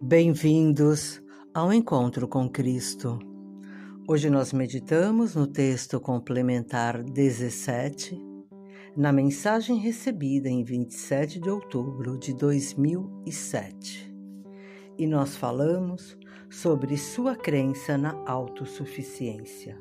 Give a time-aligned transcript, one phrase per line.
[0.00, 1.22] Bem-vindos
[1.54, 3.16] ao encontro com Cristo.
[4.08, 8.20] Hoje nós meditamos no texto complementar 17,
[8.96, 14.12] na mensagem recebida em 27 de outubro de 2007.
[14.98, 16.18] E nós falamos
[16.50, 19.80] sobre sua crença na autossuficiência.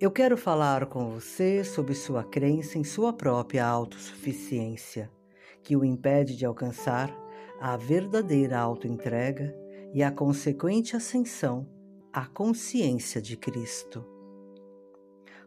[0.00, 5.10] Eu quero falar com você sobre sua crença em sua própria autossuficiência,
[5.62, 7.23] que o impede de alcançar
[7.66, 9.56] a verdadeira autoentrega
[9.94, 11.66] e a consequente ascensão
[12.12, 14.04] à consciência de Cristo.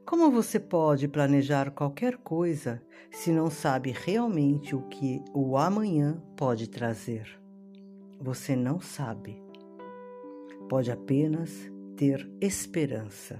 [0.03, 6.67] Como você pode planejar qualquer coisa se não sabe realmente o que o amanhã pode
[6.67, 7.39] trazer?
[8.19, 9.39] Você não sabe.
[10.67, 13.39] Pode apenas ter esperança.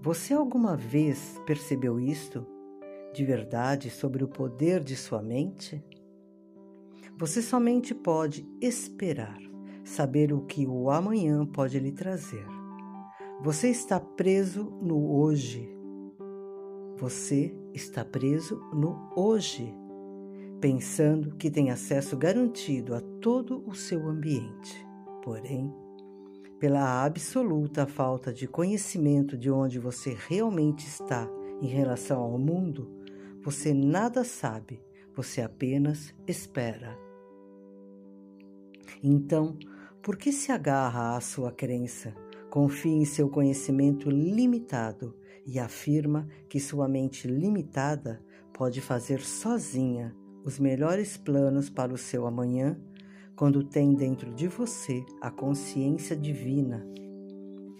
[0.00, 2.46] Você alguma vez percebeu isto
[3.12, 5.84] de verdade sobre o poder de sua mente?
[7.18, 9.38] Você somente pode esperar,
[9.84, 12.46] saber o que o amanhã pode lhe trazer.
[13.42, 15.68] Você está preso no hoje.
[16.98, 19.74] Você está preso no hoje,
[20.60, 24.86] pensando que tem acesso garantido a todo o seu ambiente.
[25.22, 25.72] Porém,
[26.58, 31.28] pela absoluta falta de conhecimento de onde você realmente está
[31.60, 32.90] em relação ao mundo,
[33.42, 34.80] você nada sabe,
[35.16, 36.96] você apenas espera.
[39.02, 39.56] Então,
[40.02, 42.14] por que se agarra à sua crença?
[42.50, 50.14] Confie em seu conhecimento limitado e afirma que sua mente limitada pode fazer sozinha
[50.44, 52.78] os melhores planos para o seu amanhã
[53.34, 56.86] quando tem dentro de você a consciência divina,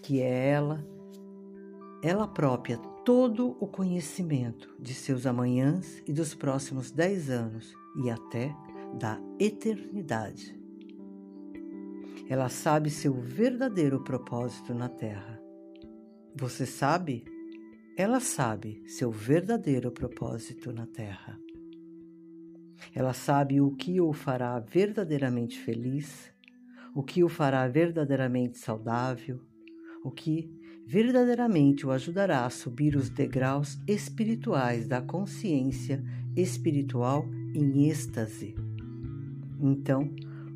[0.02, 0.86] que é ela,
[2.02, 7.72] ela própria, todo o conhecimento de seus amanhãs e dos próximos dez anos
[8.04, 8.52] e até
[8.98, 10.60] da eternidade.
[12.28, 15.40] Ela sabe seu verdadeiro propósito na Terra.
[16.34, 17.24] Você sabe?
[17.96, 21.38] Ela sabe seu verdadeiro propósito na Terra.
[22.92, 26.28] Ela sabe o que o fará verdadeiramente feliz,
[26.92, 29.40] o que o fará verdadeiramente saudável,
[30.02, 36.02] o que verdadeiramente o ajudará a subir os degraus espirituais da consciência
[36.36, 38.54] espiritual em êxtase.
[39.60, 40.08] Então,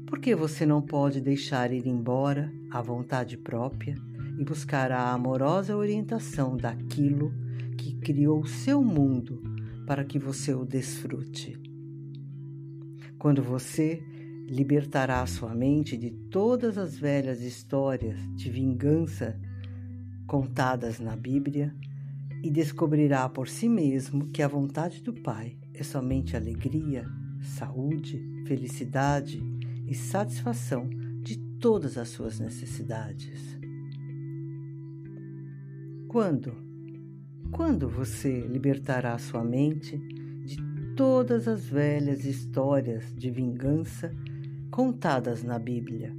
[0.07, 3.97] por que você não pode deixar ir embora à vontade própria
[4.39, 7.33] e buscar a amorosa orientação daquilo
[7.77, 9.43] que criou seu mundo
[9.85, 11.59] para que você o desfrute?
[13.19, 14.01] Quando você
[14.47, 19.39] libertará sua mente de todas as velhas histórias de vingança
[20.31, 21.75] contadas na Bíblia
[22.41, 27.05] e descobrirá por si mesmo que a vontade do Pai é somente alegria,
[27.43, 29.43] saúde, felicidade
[29.89, 30.89] e satisfação
[31.21, 33.59] de todas as suas necessidades.
[36.07, 36.55] Quando?
[37.51, 39.99] Quando você libertará sua mente
[40.45, 40.59] de
[40.95, 44.15] todas as velhas histórias de vingança
[44.71, 46.15] contadas na Bíblia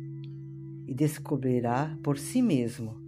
[0.85, 3.00] e descobrirá por si mesmo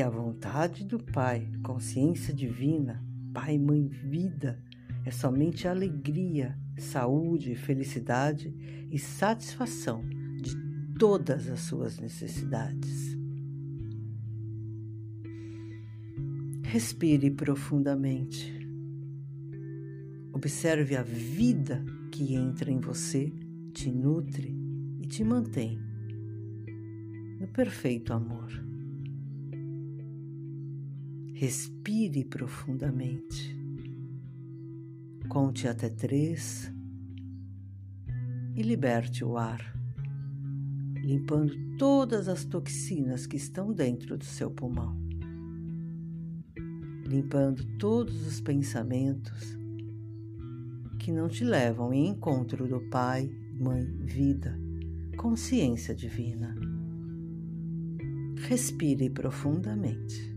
[0.00, 4.58] que a vontade do Pai, consciência divina, Pai, Mãe, Vida,
[5.04, 8.50] é somente alegria, saúde, felicidade
[8.90, 10.02] e satisfação
[10.40, 10.56] de
[10.98, 13.14] todas as suas necessidades.
[16.62, 18.50] Respire profundamente.
[20.32, 23.30] Observe a vida que entra em você,
[23.74, 24.56] te nutre
[24.98, 25.78] e te mantém
[27.38, 28.69] no perfeito amor.
[31.40, 33.58] Respire profundamente.
[35.26, 36.70] Conte até três
[38.54, 39.74] e liberte o ar,
[40.96, 44.94] limpando todas as toxinas que estão dentro do seu pulmão,
[47.06, 49.56] limpando todos os pensamentos
[50.98, 54.60] que não te levam em encontro do Pai, Mãe, Vida,
[55.16, 56.54] consciência divina.
[58.46, 60.29] Respire profundamente.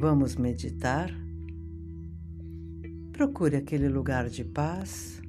[0.00, 1.12] Vamos meditar
[3.12, 5.20] Procure aquele lugar de paz,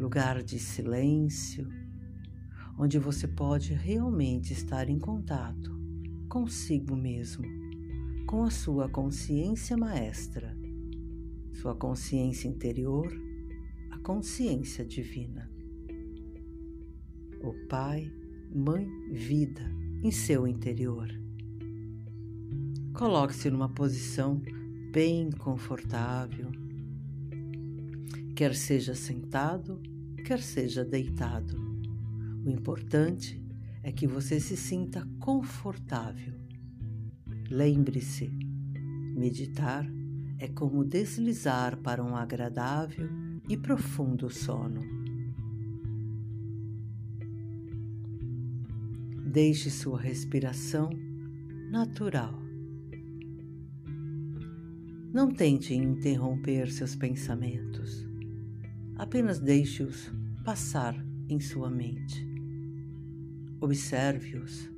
[0.00, 1.68] lugar de silêncio,
[2.76, 5.70] onde você pode realmente estar em contato
[6.28, 7.44] consigo mesmo,
[8.26, 10.52] com a sua consciência maestra,
[11.52, 13.16] sua consciência interior,
[13.92, 15.48] a consciência divina.
[17.40, 18.10] O Pai,
[18.52, 19.62] Mãe, Vida
[20.02, 21.23] em seu interior.
[22.94, 24.40] Coloque-se numa posição
[24.92, 26.64] bem confortável
[28.34, 29.80] quer seja sentado,
[30.24, 31.56] quer seja deitado.
[32.44, 33.40] O importante
[33.82, 36.34] é que você se sinta confortável.
[37.48, 38.28] Lembre-se,
[39.14, 39.86] meditar
[40.38, 43.08] é como deslizar para um agradável
[43.48, 44.80] e profundo sono.
[49.24, 50.90] Deixe sua respiração
[51.70, 52.43] natural.
[55.14, 58.04] Não tente interromper seus pensamentos.
[58.96, 60.12] Apenas deixe-os
[60.44, 60.92] passar
[61.28, 62.26] em sua mente.
[63.60, 64.68] Observe-os.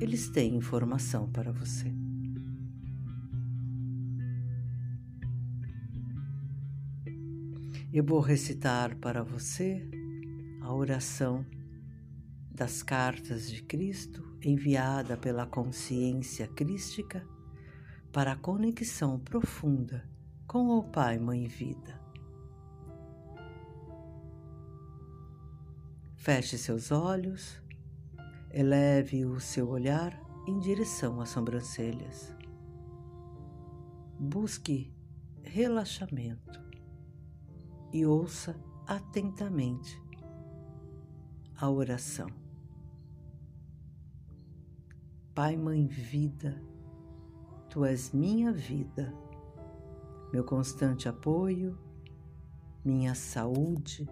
[0.00, 1.92] Eles têm informação para você.
[7.92, 9.86] Eu vou recitar para você
[10.62, 11.44] a oração
[12.50, 17.22] das cartas de Cristo enviada pela consciência crística
[18.18, 20.04] para a conexão profunda
[20.44, 22.02] com o Pai, Mãe Vida.
[26.16, 27.62] Feche seus olhos,
[28.50, 32.34] eleve o seu olhar em direção às sobrancelhas.
[34.18, 34.92] Busque
[35.44, 36.60] relaxamento
[37.92, 39.96] e ouça atentamente
[41.56, 42.26] a oração.
[45.32, 46.60] Pai, Mãe, Vida,
[47.78, 49.14] Tu és minha vida,
[50.32, 51.78] meu constante apoio,
[52.84, 54.04] minha saúde,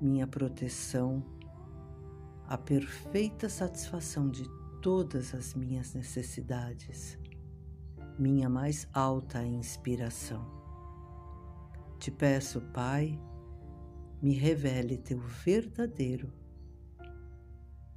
[0.00, 1.22] minha proteção,
[2.48, 4.42] a perfeita satisfação de
[4.82, 7.16] todas as minhas necessidades,
[8.18, 10.44] minha mais alta inspiração
[12.00, 13.16] te peço, Pai,
[14.20, 16.32] me revele teu verdadeiro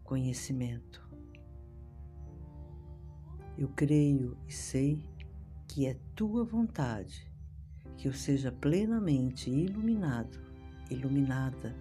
[0.03, 1.06] conhecimento.
[3.57, 5.03] Eu creio e sei
[5.67, 7.27] que é tua vontade
[7.97, 10.39] que eu seja plenamente iluminado,
[10.91, 11.75] iluminada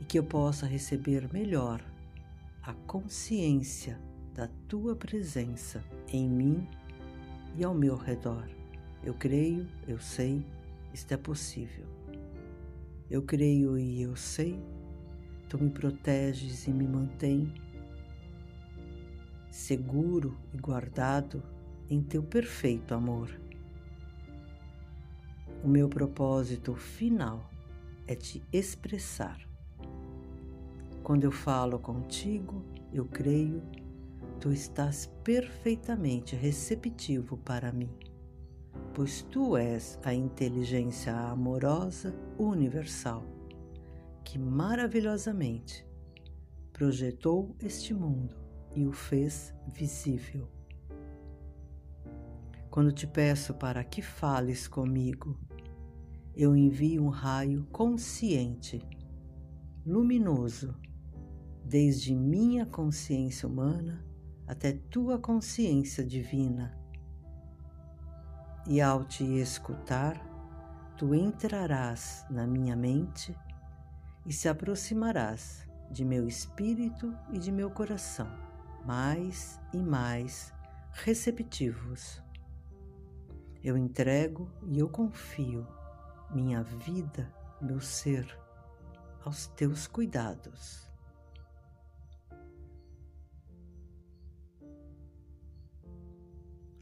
[0.00, 1.80] e que eu possa receber melhor
[2.62, 4.00] a consciência
[4.34, 6.66] da tua presença em mim
[7.56, 8.48] e ao meu redor.
[9.04, 10.44] Eu creio, eu sei
[10.92, 11.86] isto é possível.
[13.08, 14.60] Eu creio e eu sei,
[15.48, 17.52] tu me proteges e me mantém
[19.50, 21.42] seguro e guardado
[21.88, 23.28] em teu perfeito amor.
[25.62, 27.50] O meu propósito final
[28.06, 29.38] é te expressar.
[31.02, 33.62] Quando eu falo contigo, eu creio,
[34.40, 37.90] tu estás perfeitamente receptivo para mim
[38.94, 43.22] pois tu és a inteligência amorosa universal
[44.24, 45.86] que maravilhosamente
[46.72, 48.39] projetou este mundo
[48.74, 50.48] e o fez visível.
[52.70, 55.36] Quando te peço para que fales comigo,
[56.36, 58.80] eu envio um raio consciente,
[59.84, 60.74] luminoso,
[61.64, 64.04] desde minha consciência humana
[64.46, 66.80] até tua consciência divina
[68.66, 70.20] e ao te escutar,
[70.96, 73.36] tu entrarás na minha mente
[74.26, 78.28] e se aproximarás de meu espírito e de meu coração,
[78.84, 80.52] mais e mais
[80.92, 82.22] receptivos.
[83.62, 85.66] Eu entrego e eu confio
[86.30, 88.26] minha vida, meu ser,
[89.24, 90.88] aos teus cuidados.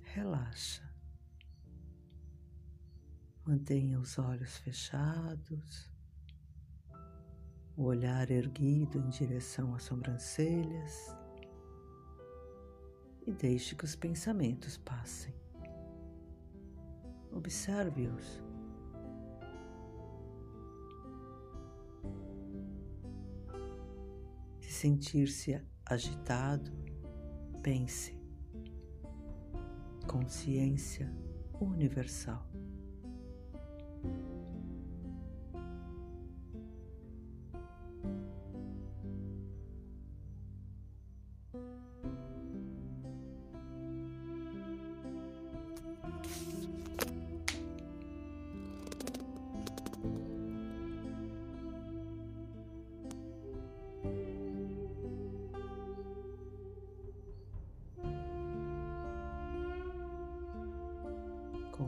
[0.02, 0.88] Relaxa.
[3.44, 5.90] Mantenha os olhos fechados,
[7.76, 11.16] o olhar erguido em direção às sobrancelhas
[13.28, 15.34] e deixe que os pensamentos passem.
[17.30, 18.42] Observe-os.
[24.62, 26.72] Se sentir-se agitado,
[27.62, 28.18] pense.
[30.06, 31.14] Consciência
[31.60, 32.50] universal.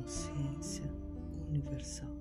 [0.00, 0.85] Consciência
[1.49, 2.19] universal.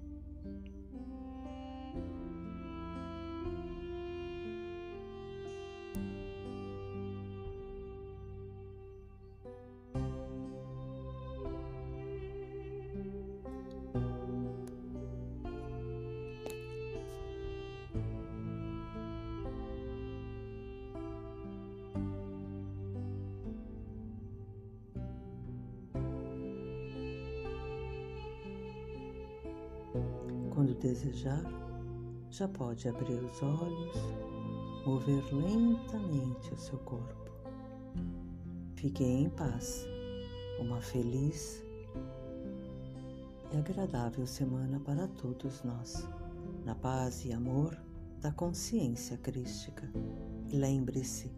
[30.69, 31.43] Quando desejar,
[32.29, 33.95] já pode abrir os olhos,
[34.85, 37.31] mover lentamente o seu corpo.
[38.75, 39.87] Fique em paz.
[40.59, 41.63] Uma feliz
[43.51, 46.07] e agradável semana para todos nós,
[46.63, 47.75] na paz e amor
[48.21, 49.91] da consciência crística.
[50.49, 51.31] E lembre-se,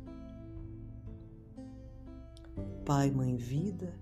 [2.84, 3.94] Pai, Mãe, Vida,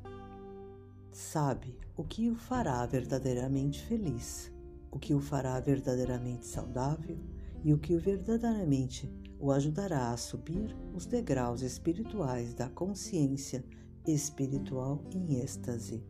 [1.11, 4.51] sabe o que o fará verdadeiramente feliz,
[4.91, 7.17] o que o fará verdadeiramente saudável
[7.63, 13.63] e o que verdadeiramente o ajudará a subir os degraus espirituais da consciência
[14.05, 16.03] espiritual em êxtase.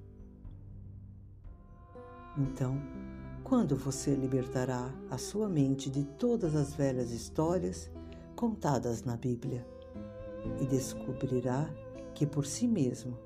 [2.38, 2.82] Então,
[3.44, 7.90] quando você libertará a sua mente de todas as velhas histórias
[8.36, 9.66] contadas na Bíblia
[10.62, 11.70] e descobrirá
[12.14, 13.18] que por si mesmo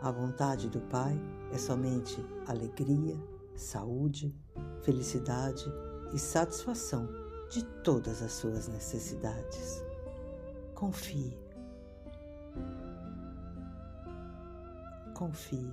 [0.00, 1.20] a vontade do Pai
[1.52, 3.16] é somente alegria,
[3.54, 4.34] saúde,
[4.82, 5.72] felicidade
[6.12, 7.08] e satisfação
[7.50, 9.82] de todas as suas necessidades.
[10.74, 11.36] Confie.
[15.14, 15.70] Confie.